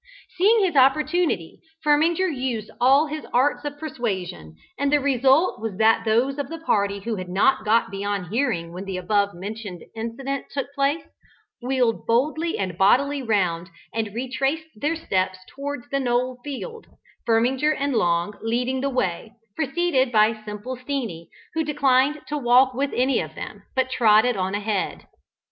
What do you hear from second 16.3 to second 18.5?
field, Firminger and Long